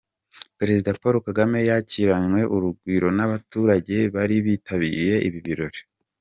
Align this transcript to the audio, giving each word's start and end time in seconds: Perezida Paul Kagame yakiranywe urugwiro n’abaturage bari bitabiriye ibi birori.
Perezida 0.59 0.97
Paul 1.01 1.15
Kagame 1.27 1.59
yakiranywe 1.69 2.41
urugwiro 2.55 3.07
n’abaturage 3.17 3.95
bari 4.15 4.35
bitabiriye 4.45 5.15
ibi 5.29 5.39
birori. 5.47 5.79